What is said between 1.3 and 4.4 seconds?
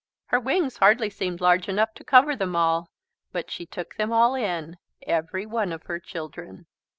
large enough to cover them all, but she took them all